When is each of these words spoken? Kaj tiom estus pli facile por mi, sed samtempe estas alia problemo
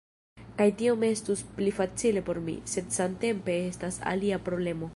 Kaj 0.61 0.65
tiom 0.77 1.03
estus 1.09 1.43
pli 1.59 1.73
facile 1.81 2.23
por 2.29 2.39
mi, 2.47 2.55
sed 2.73 2.89
samtempe 2.97 3.59
estas 3.67 4.01
alia 4.13 4.41
problemo 4.49 4.89